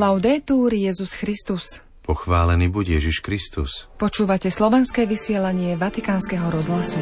[0.00, 1.84] Laudetur Jezus Christus.
[2.00, 3.84] Pochválený buď Ježiš Kristus.
[4.00, 6.96] Počúvate slovenské vysielanie Vatikánskeho rozhlasu.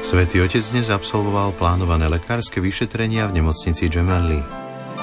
[0.00, 4.40] Svetý Otec dnes absolvoval plánované lekárske vyšetrenia v nemocnici Gemelli.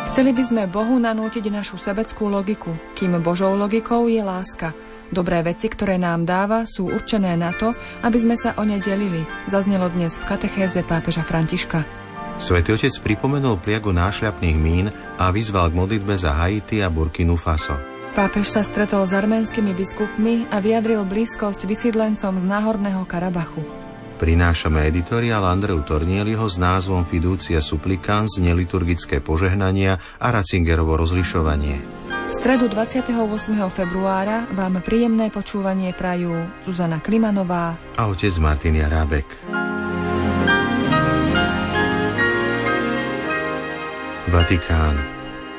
[0.10, 4.74] Chceli by sme Bohu nanútiť našu sebeckú logiku, kým Božou logikou je láska–
[5.14, 9.22] Dobré veci, ktoré nám dáva, sú určené na to, aby sme sa o ne delili,
[9.46, 11.86] zaznelo dnes v katechéze pápeža Františka.
[12.36, 14.92] Svetý otec pripomenul pliagu nášľapných mín
[15.22, 17.78] a vyzval k modlitbe za Haiti a Burkinu Faso.
[18.16, 23.64] Pápež sa stretol s arménskymi biskupmi a vyjadril blízkosť vysídlencom z Náhorného Karabachu.
[24.16, 32.05] Prinášame editoriál Andreu Tornieliho s názvom Fiducia Supplicans, neliturgické požehnania a Ratzingerovo rozlišovanie.
[32.36, 33.16] Stredu 28.
[33.72, 39.24] februára vám príjemné počúvanie prajú Zuzana Klimanová a otec Martin Jarábek.
[44.28, 45.15] Vatikán.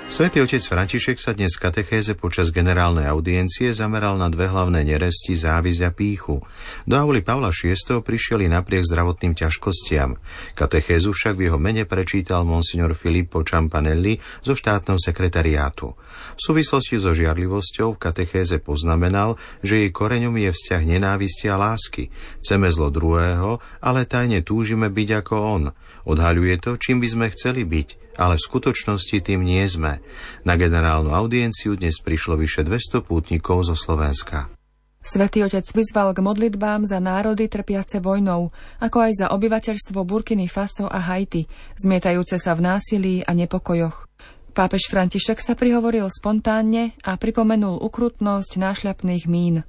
[0.07, 5.35] Svetý otec František sa dnes v katechéze počas generálnej audiencie zameral na dve hlavné neresti
[5.35, 6.47] závisť a píchu.
[6.87, 7.75] Do auly Pavla VI
[8.07, 10.15] prišiel napriek zdravotným ťažkostiam.
[10.55, 15.99] Katechézu však v jeho mene prečítal monsignor Filippo Ciampanelli zo štátneho sekretariátu.
[16.39, 19.35] V súvislosti so žiarlivosťou v katechéze poznamenal,
[19.67, 22.15] že jej koreňom je vzťah nenávisti a lásky.
[22.47, 25.63] Chceme zlo druhého, ale tajne túžime byť ako on.
[26.07, 30.01] Odhaľuje to, čím by sme chceli byť, ale v skutočnosti tým nie sme.
[30.43, 34.51] Na generálnu audienciu dnes prišlo vyše 200 pútnikov zo Slovenska.
[35.07, 38.51] Svetý otec vyzval k modlitbám za národy trpiace vojnou,
[38.83, 41.47] ako aj za obyvateľstvo Burkiny Faso a Haiti,
[41.79, 44.11] zmietajúce sa v násilí a nepokojoch.
[44.51, 49.63] Pápež František sa prihovoril spontánne a pripomenul ukrutnosť nášľapných mín.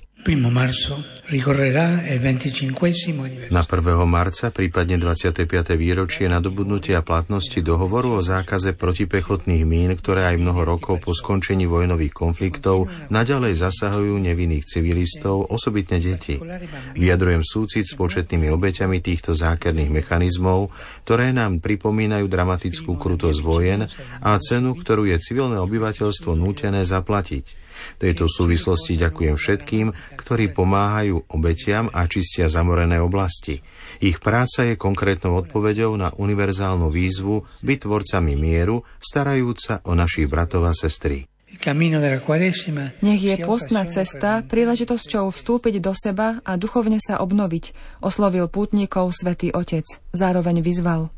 [3.48, 4.04] Na 1.
[4.04, 5.48] marca, prípadne 25.
[5.80, 12.12] výročie nadobudnutia platnosti dohovoru o zákaze protipechotných mín, ktoré aj mnoho rokov po skončení vojnových
[12.12, 16.36] konfliktov naďalej zasahujú nevinných civilistov, osobitne deti.
[17.00, 20.76] Vyjadrujem súcit s početnými obeťami týchto zákerných mechanizmov,
[21.08, 23.88] ktoré nám pripomínajú dramatickú krutosť vojen
[24.20, 27.67] a cenu, ktorú je civilné obyvateľstvo nútené zaplatiť.
[27.98, 29.88] V tejto súvislosti ďakujem všetkým,
[30.20, 33.60] ktorí pomáhajú obetiam a čistia zamorené oblasti.
[34.04, 40.70] Ich práca je konkrétnou odpoveďou na univerzálnu výzvu byť tvorcami mieru, starajúca o našich bratov
[40.70, 41.26] a sestry.
[43.02, 47.72] Nech je postná cesta príležitosťou vstúpiť do seba a duchovne sa obnoviť,
[48.04, 49.88] oslovil pútnikov svätý Otec.
[50.12, 51.17] Zároveň vyzval.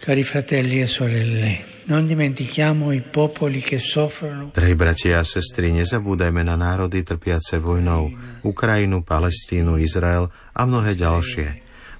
[0.00, 4.48] Cari fratelli e sorelle, non dimentichiamo i popoli che soffrono.
[4.48, 8.08] Drahí bratia a sestry, nezabúdajme na národy trpiace vojnou,
[8.40, 11.46] Ukrajinu, Palestínu, Izrael a mnohé ďalšie.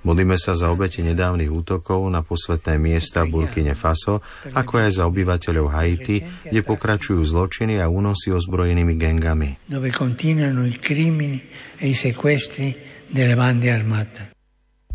[0.09, 5.05] Modlíme sa za obete nedávnych útokov na posvetné miesta v Burkine Faso, ako aj za
[5.05, 9.61] obyvateľov Haiti, kde pokračujú zločiny a únosy ozbrojenými gengami.
[9.69, 11.44] Dove continuano i crimini
[11.77, 12.72] e i sequestri
[13.12, 14.30] delle bande armate.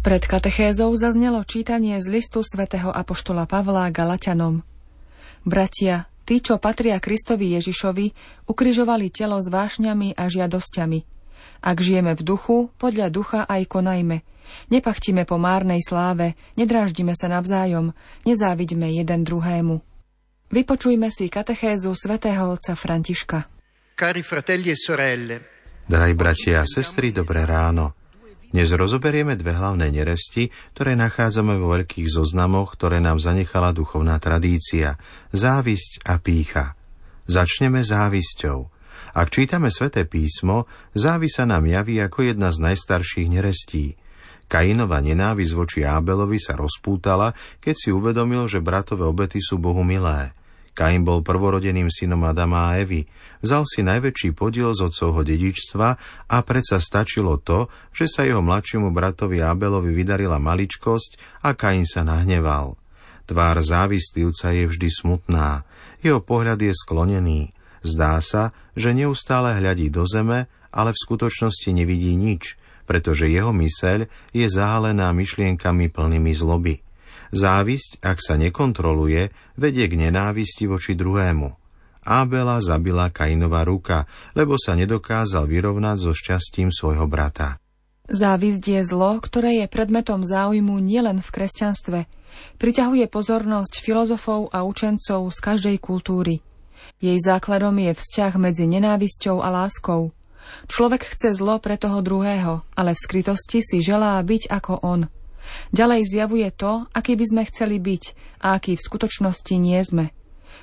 [0.06, 4.62] Pred katechézou zaznelo čítanie z listu svätého Apoštola Pavla Galatianom.
[5.42, 8.14] Bratia, tí, čo patria Kristovi Ježišovi,
[8.46, 11.00] ukrižovali telo s vášňami a žiadosťami.
[11.66, 14.22] Ak žijeme v duchu, podľa ducha aj konajme.
[14.70, 17.90] Nepachtime po márnej sláve, nedráždime sa navzájom,
[18.30, 19.82] nezávidme jeden druhému.
[20.54, 23.50] Vypočujme si katechézu svätého otca Františka.
[23.98, 25.36] Cari fratelli e sorelle,
[25.90, 28.05] Drahí bratia a sestry, dobré ráno.
[28.56, 34.96] Dnes rozoberieme dve hlavné neresti, ktoré nachádzame vo veľkých zoznamoch, ktoré nám zanechala duchovná tradícia.
[35.36, 36.80] Závisť a pícha.
[37.28, 38.72] Začneme závisťou.
[39.12, 44.00] Ak čítame sväté písmo, závisa nám javí ako jedna z najstarších nerestí.
[44.48, 50.32] Kainova nenávisť voči Ábelovi sa rozpútala, keď si uvedomil, že bratové obety sú Bohu milé.
[50.76, 53.08] Kain bol prvorodeným synom Adama a Evy.
[53.40, 55.88] Vzal si najväčší podiel z otcovho dedičstva
[56.28, 62.04] a predsa stačilo to, že sa jeho mladšiemu bratovi Abelovi vydarila maličkosť a Kain sa
[62.04, 62.76] nahneval.
[63.24, 65.64] Tvár závistlivca je vždy smutná.
[66.04, 67.56] Jeho pohľad je sklonený.
[67.82, 74.06] Zdá sa, že neustále hľadí do zeme, ale v skutočnosti nevidí nič, pretože jeho myseľ
[74.36, 76.84] je zahalená myšlienkami plnými zloby.
[77.34, 81.66] Závisť, ak sa nekontroluje, vedie k nenávisti voči druhému.
[82.06, 84.06] Ábela zabila Kainová ruka,
[84.38, 87.58] lebo sa nedokázal vyrovnať so šťastím svojho brata.
[88.06, 92.00] Závisť je zlo, ktoré je predmetom záujmu nielen v kresťanstve.
[92.62, 96.46] Priťahuje pozornosť filozofov a učencov z každej kultúry.
[97.02, 100.14] Jej základom je vzťah medzi nenávisťou a láskou.
[100.70, 105.10] Človek chce zlo pre toho druhého, ale v skrytosti si želá byť ako on–
[105.72, 108.04] Ďalej zjavuje to, aký by sme chceli byť
[108.42, 110.12] a aký v skutočnosti nie sme.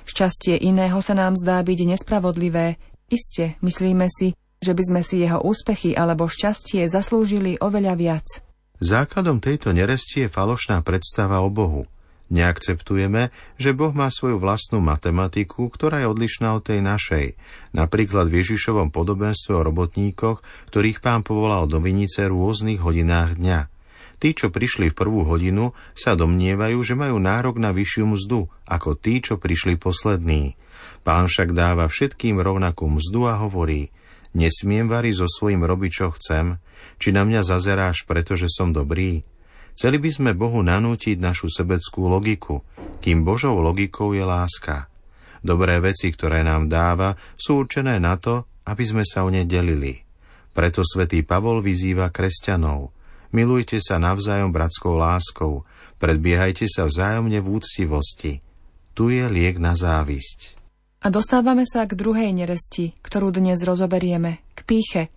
[0.03, 2.75] Šťastie iného sa nám zdá byť nespravodlivé.
[3.07, 8.27] Iste, myslíme si, že by sme si jeho úspechy alebo šťastie zaslúžili oveľa viac.
[8.83, 11.87] Základom tejto neresti je falošná predstava o Bohu.
[12.33, 13.29] Neakceptujeme,
[13.61, 17.25] že Boh má svoju vlastnú matematiku, ktorá je odlišná od tej našej.
[17.77, 20.41] Napríklad v Ježišovom podobenstve o robotníkoch,
[20.73, 23.72] ktorých pán povolal do vinice v rôznych hodinách dňa.
[24.23, 28.95] Tí, čo prišli v prvú hodinu, sa domnievajú, že majú nárok na vyššiu mzdu, ako
[28.95, 30.55] tí, čo prišli poslední.
[31.03, 33.91] Pán však dáva všetkým rovnakú mzdu a hovorí,
[34.31, 36.55] nesmiem variť so svojím robiť, čo chcem,
[37.03, 39.27] či na mňa zazeráš, pretože som dobrý,
[39.73, 42.61] Chceli by sme Bohu nanútiť našu sebeckú logiku,
[43.01, 44.87] kým Božou logikou je láska.
[45.41, 49.99] Dobré veci, ktoré nám dáva, sú určené na to, aby sme sa o ne delili.
[50.53, 52.93] Preto svätý Pavol vyzýva kresťanov.
[53.33, 55.65] Milujte sa navzájom bratskou láskou,
[55.97, 58.45] predbiehajte sa vzájomne v úctivosti.
[58.93, 60.61] Tu je liek na závisť.
[61.01, 65.03] A dostávame sa k druhej neresti, ktorú dnes rozoberieme, k píche–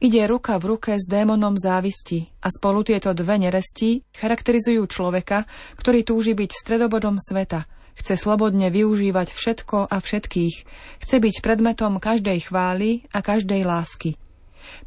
[0.00, 5.46] Ide ruka v ruke s démonom závisti a spolu tieto dve neresti charakterizujú človeka,
[5.78, 10.56] ktorý túži byť stredobodom sveta, chce slobodne využívať všetko a všetkých,
[11.04, 14.16] chce byť predmetom každej chvály a každej lásky.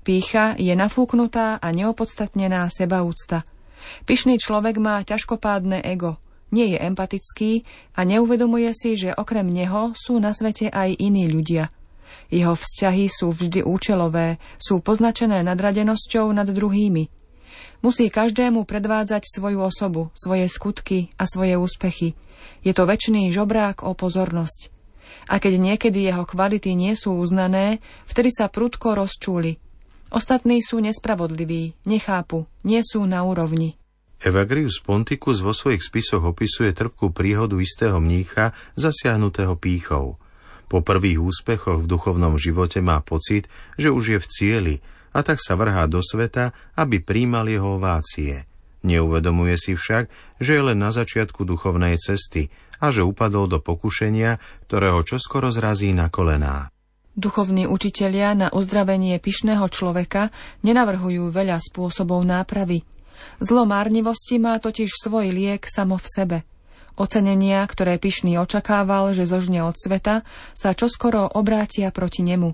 [0.01, 3.47] Pícha je nafúknutá a neopodstatnená sebaúcta.
[4.07, 6.17] Pyšný človek má ťažkopádne ego,
[6.53, 7.65] nie je empatický
[7.97, 11.67] a neuvedomuje si, že okrem neho sú na svete aj iní ľudia–
[12.33, 17.09] jeho vzťahy sú vždy účelové, sú poznačené nadradenosťou nad druhými.
[17.85, 22.15] Musí každému predvádzať svoju osobu, svoje skutky a svoje úspechy.
[22.63, 24.71] Je to väčší žobrák o pozornosť.
[25.27, 27.79] A keď niekedy jeho kvality nie sú uznané,
[28.09, 29.59] vtedy sa prudko rozčúli.
[30.13, 33.81] Ostatní sú nespravodliví, nechápu, nie sú na úrovni.
[34.23, 40.15] Evagrius Ponticus vo svojich spisoch opisuje trpkú príhodu istého mnícha zasiahnutého pýchou.
[40.71, 44.75] Po prvých úspechoch v duchovnom živote má pocit, že už je v cieli
[45.11, 48.47] a tak sa vrhá do sveta, aby príjmal jeho ovácie.
[48.83, 50.07] Neuvedomuje si však,
[50.39, 52.47] že je len na začiatku duchovnej cesty
[52.83, 56.67] a že upadol do pokušenia, ktorého čoskoro zrazí na kolená.
[57.15, 60.35] Duchovní učitelia na uzdravenie pyšného človeka
[60.67, 62.83] nenavrhujú veľa spôsobov nápravy.
[63.39, 66.37] Zlo márnivosti má totiž svoj liek samo v sebe–
[66.93, 70.21] Ocenenia, ktoré Pyšný očakával, že zožne od sveta,
[70.53, 72.53] sa čoskoro obrátia proti nemu.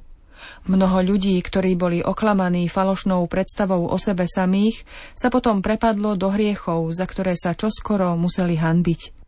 [0.72, 6.88] Mnoho ľudí, ktorí boli oklamaní falošnou predstavou o sebe samých, sa potom prepadlo do hriechov,
[6.96, 9.19] za ktoré sa čoskoro museli hanbiť.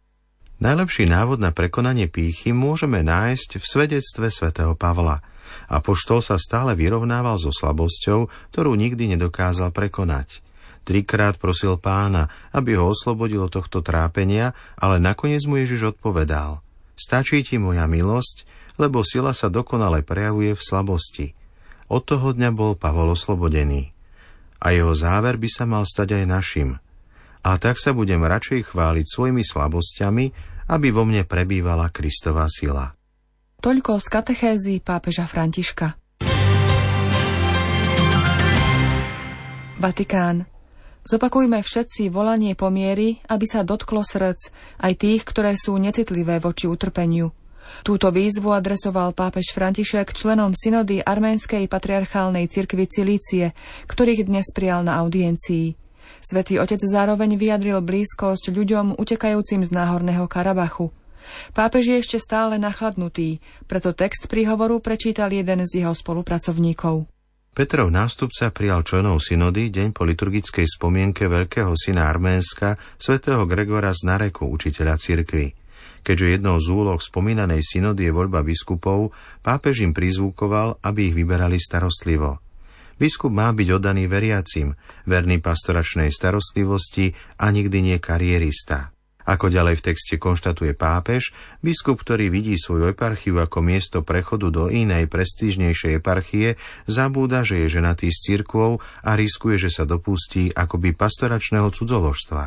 [0.61, 5.25] Najlepší návod na prekonanie pýchy môžeme nájsť v svedectve svätého Pavla.
[5.65, 10.45] A poštol sa stále vyrovnával so slabosťou, ktorú nikdy nedokázal prekonať.
[10.85, 16.61] Trikrát prosil pána, aby ho oslobodil od tohto trápenia, ale nakoniec mu Ježiš odpovedal.
[16.93, 18.45] Stačí ti moja milosť,
[18.77, 21.33] lebo sila sa dokonale prejavuje v slabosti.
[21.89, 23.97] Od toho dňa bol Pavol oslobodený.
[24.61, 26.77] A jeho záver by sa mal stať aj našim.
[27.41, 32.95] A tak sa budem radšej chváliť svojimi slabosťami, aby vo mne prebývala Kristová sila.
[33.59, 35.99] Toľko z katechézy pápeža Františka.
[39.77, 40.47] Vatikán.
[41.01, 44.53] Zopakujme všetci volanie pomiery, aby sa dotklo srdc,
[44.85, 47.33] aj tých, ktoré sú necitlivé voči utrpeniu.
[47.81, 53.57] Túto výzvu adresoval pápež František členom synody Arménskej patriarchálnej cirkvi Cilície,
[53.89, 55.80] ktorých dnes prijal na audiencii.
[56.21, 60.93] Svetý otec zároveň vyjadril blízkosť ľuďom utekajúcim z náhorného Karabachu.
[61.57, 67.09] Pápež je ešte stále nachladnutý, preto text príhovoru prečítal jeden z jeho spolupracovníkov.
[67.51, 74.07] Petrov nástupca prijal členov synody deň po liturgickej spomienke veľkého syna Arménska, svätého Gregora z
[74.07, 75.51] Nareku, učiteľa cirkvy.
[76.05, 79.11] Keďže jednou z úloh spomínanej synody je voľba biskupov,
[79.41, 82.39] pápež im prizvukoval, aby ich vyberali starostlivo.
[83.01, 84.77] Biskup má byť oddaný veriacim,
[85.09, 88.93] verný pastoračnej starostlivosti a nikdy nie karierista.
[89.25, 91.33] Ako ďalej v texte konštatuje pápež,
[91.65, 97.81] biskup, ktorý vidí svoju eparchiu ako miesto prechodu do inej prestížnejšej eparchie, zabúda, že je
[97.81, 102.43] ženatý s cirkvou a riskuje, že sa dopustí akoby pastoračného cudzoložstva.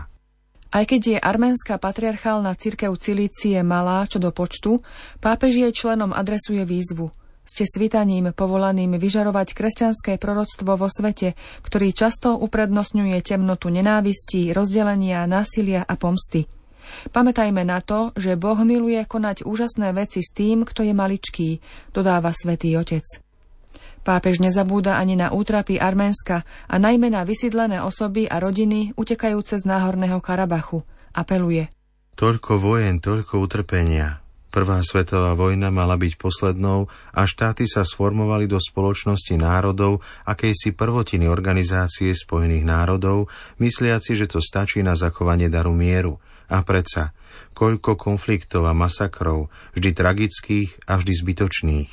[0.70, 4.78] Aj keď je arménska patriarchálna cirkev Cilície malá čo do počtu,
[5.18, 7.10] pápež jej členom adresuje výzvu.
[7.54, 15.86] Ste svitaním povolaným vyžarovať kresťanské proroctvo vo svete, ktorý často uprednostňuje temnotu nenávistí, rozdelenia, násilia
[15.86, 16.50] a pomsty.
[17.14, 21.62] Pamätajme na to, že Boh miluje konať úžasné veci s tým, kto je maličký,
[21.94, 23.06] dodáva svätý Otec.
[24.02, 29.64] Pápež nezabúda ani na útrapy Arménska a najmä na vysídlené osoby a rodiny utekajúce z
[29.64, 30.82] náhorného Karabachu.
[31.14, 31.70] Apeluje.
[32.18, 34.23] Toľko vojen, toľko utrpenia.
[34.54, 39.98] Prvá svetová vojna mala byť poslednou a štáty sa sformovali do spoločnosti národov
[40.30, 43.26] akejsi prvotiny organizácie Spojených národov,
[43.58, 46.22] mysliaci, že to stačí na zachovanie daru mieru.
[46.46, 47.10] A predsa,
[47.50, 51.90] koľko konfliktov a masakrov, vždy tragických a vždy zbytočných.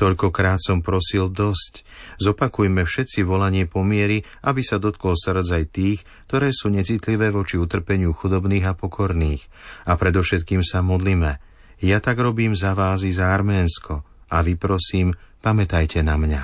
[0.00, 1.84] Toľkokrát som prosil dosť.
[2.16, 6.00] Zopakujme všetci volanie pomiery, aby sa dotkol srdc aj tých,
[6.32, 9.44] ktoré sú necitlivé voči utrpeniu chudobných a pokorných.
[9.84, 11.49] A predovšetkým sa modlíme.
[11.80, 14.04] Ja tak robím za vás i za Arménsko.
[14.28, 16.42] A vy prosím, pamätajte na mňa.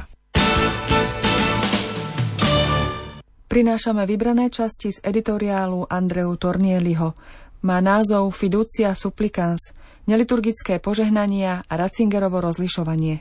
[3.44, 7.12] Prinášame vybrané časti z editoriálu Andreu Tornieliho.
[7.68, 9.76] Má názov Fiducia supplicans,
[10.08, 13.20] neliturgické požehnania a Ratzingerovo rozlišovanie.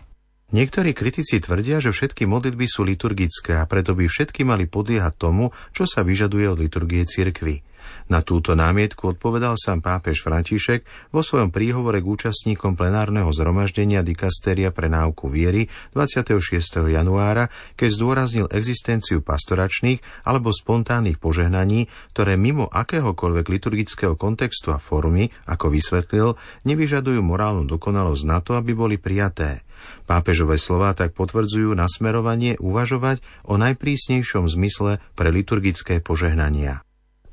[0.56, 5.52] Niektorí kritici tvrdia, že všetky modlitby sú liturgické a preto by všetky mali podliehať tomu,
[5.76, 7.60] čo sa vyžaduje od liturgie cirkvy.
[8.08, 14.70] Na túto námietku odpovedal sám pápež František vo svojom príhovore k účastníkom plenárneho zhromaždenia dikasteria
[14.70, 15.66] pre náuku viery
[15.98, 16.86] 26.
[16.86, 25.34] januára, keď zdôraznil existenciu pastoračných alebo spontánnych požehnaní, ktoré mimo akéhokoľvek liturgického kontextu a formy,
[25.50, 29.66] ako vysvetlil, nevyžadujú morálnu dokonalosť na to, aby boli prijaté.
[30.06, 36.85] Pápežové slová tak potvrdzujú nasmerovanie uvažovať o najprísnejšom zmysle pre liturgické požehnania.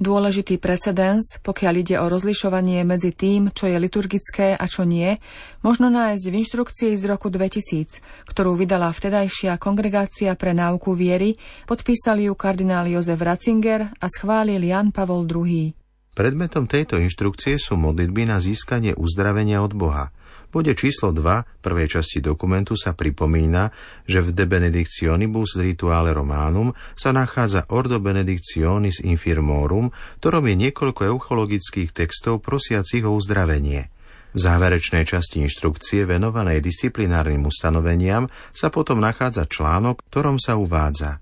[0.03, 5.15] Dôležitý precedens, pokiaľ ide o rozlišovanie medzi tým, čo je liturgické a čo nie,
[5.63, 11.39] možno nájsť v inštrukcii z roku 2000, ktorú vydala vtedajšia Kongregácia pre náuku viery,
[11.71, 15.71] podpísali ju kardinál Jozef Ratzinger a schválil Jan Pavol II.
[16.19, 20.11] Predmetom tejto inštrukcie sú modlitby na získanie uzdravenia od Boha–
[20.53, 23.73] bode číslo 2 prvej časti dokumentu sa pripomína,
[24.05, 29.89] že v De Benedictionibus Rituale Romanum sa nachádza Ordo Benedictionis Infirmorum,
[30.21, 33.89] ktorom je niekoľko euchologických textov prosiacich o uzdravenie.
[34.33, 41.17] V záverečnej časti inštrukcie venovanej disciplinárnym ustanoveniam sa potom nachádza článok, ktorom sa uvádza–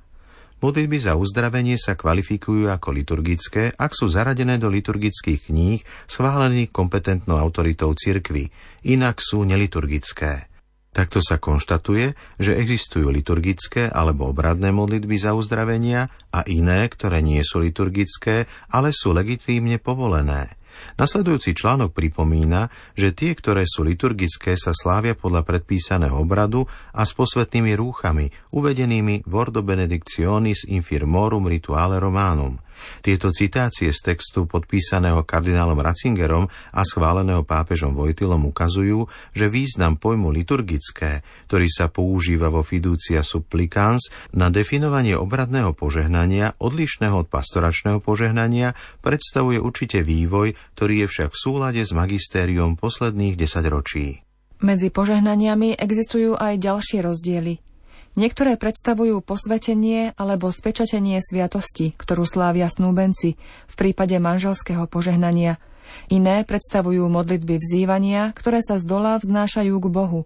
[0.61, 7.41] Modlitby za uzdravenie sa kvalifikujú ako liturgické, ak sú zaradené do liturgických kníh schválených kompetentnou
[7.41, 8.53] autoritou cirkvy,
[8.85, 10.53] inak sú neliturgické.
[10.93, 17.41] Takto sa konštatuje, že existujú liturgické alebo obradné modlitby za uzdravenia a iné, ktoré nie
[17.41, 20.60] sú liturgické, ale sú legitímne povolené.
[20.97, 27.13] Nasledujúci článok pripomína, že tie, ktoré sú liturgické, sa slávia podľa predpísaného obradu a s
[27.17, 32.57] posvetnými rúchami, uvedenými v Ordo Benedictionis Infirmorum Rituale Romanum–
[33.01, 40.35] tieto citácie z textu podpísaného kardinálom Ratzingerom a schváleného pápežom Vojtilom ukazujú, že význam pojmu
[40.35, 48.75] liturgické, ktorý sa používa vo fiducia supplicans na definovanie obradného požehnania, odlišného od pastoračného požehnania,
[49.01, 54.27] predstavuje určite vývoj, ktorý je však v súlade s magistériom posledných desaťročí.
[54.61, 57.70] Medzi požehnaniami existujú aj ďalšie rozdiely.
[58.19, 63.39] Niektoré predstavujú posvetenie alebo spečatenie sviatosti, ktorú slávia snúbenci
[63.71, 65.63] v prípade manželského požehnania.
[66.11, 70.21] Iné predstavujú modlitby vzývania, ktoré sa z dola vznášajú k Bohu.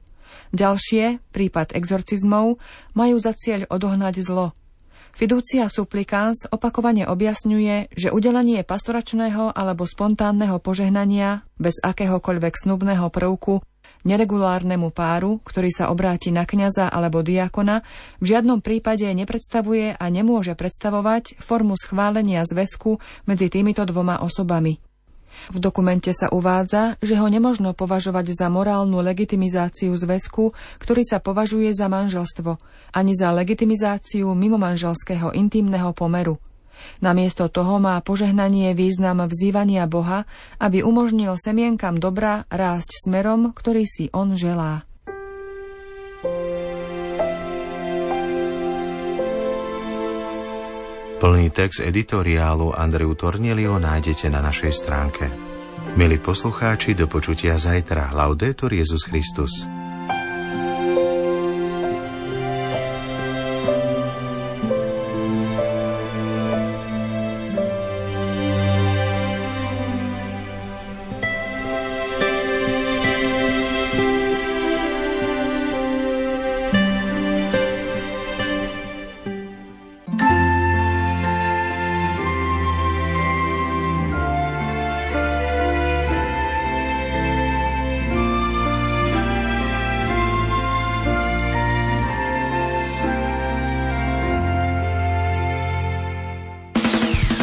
[0.56, 2.56] Ďalšie, prípad exorcizmov,
[2.96, 4.56] majú za cieľ odohnať zlo.
[5.14, 13.62] Fiducia supplicans opakovane objasňuje, že udelenie pastoračného alebo spontánneho požehnania bez akéhokoľvek snubného prvku
[14.04, 17.82] neregulárnemu páru, ktorý sa obráti na kňaza alebo diakona,
[18.20, 24.78] v žiadnom prípade nepredstavuje a nemôže predstavovať formu schválenia zväzku medzi týmito dvoma osobami.
[25.50, 31.74] V dokumente sa uvádza, že ho nemožno považovať za morálnu legitimizáciu zväzku, ktorý sa považuje
[31.74, 32.54] za manželstvo,
[32.94, 36.38] ani za legitimizáciu mimomanželského intimného pomeru–
[37.00, 40.24] Namiesto toho má požehnanie význam vzývania Boha,
[40.58, 44.86] aby umožnil semienkam dobra rásť smerom, ktorý si on želá.
[51.24, 55.24] Plný text editoriálu Andreu Tornielio nájdete na našej stránke.
[55.94, 58.12] Milí poslucháči, do počutia zajtra.
[58.12, 59.83] Laudetur Jezus Christus.